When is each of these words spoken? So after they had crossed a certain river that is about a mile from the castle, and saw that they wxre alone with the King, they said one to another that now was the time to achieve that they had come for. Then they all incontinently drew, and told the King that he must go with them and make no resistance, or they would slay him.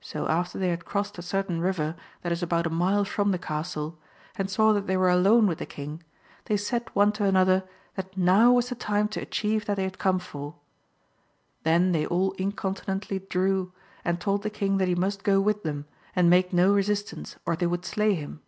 So 0.00 0.28
after 0.28 0.60
they 0.60 0.68
had 0.68 0.84
crossed 0.84 1.18
a 1.18 1.22
certain 1.22 1.60
river 1.60 1.96
that 2.22 2.30
is 2.30 2.40
about 2.40 2.68
a 2.68 2.70
mile 2.70 3.04
from 3.04 3.32
the 3.32 3.36
castle, 3.36 3.98
and 4.36 4.48
saw 4.48 4.72
that 4.72 4.86
they 4.86 4.94
wxre 4.94 5.12
alone 5.12 5.48
with 5.48 5.58
the 5.58 5.66
King, 5.66 6.04
they 6.44 6.56
said 6.56 6.88
one 6.94 7.10
to 7.14 7.24
another 7.24 7.64
that 7.96 8.16
now 8.16 8.52
was 8.52 8.68
the 8.68 8.76
time 8.76 9.08
to 9.08 9.20
achieve 9.20 9.64
that 9.66 9.74
they 9.74 9.82
had 9.82 9.98
come 9.98 10.20
for. 10.20 10.54
Then 11.64 11.90
they 11.90 12.06
all 12.06 12.30
incontinently 12.38 13.18
drew, 13.28 13.72
and 14.04 14.20
told 14.20 14.44
the 14.44 14.50
King 14.50 14.76
that 14.78 14.86
he 14.86 14.94
must 14.94 15.24
go 15.24 15.40
with 15.40 15.64
them 15.64 15.86
and 16.14 16.30
make 16.30 16.52
no 16.52 16.72
resistance, 16.72 17.34
or 17.44 17.56
they 17.56 17.66
would 17.66 17.84
slay 17.84 18.14
him. 18.14 18.42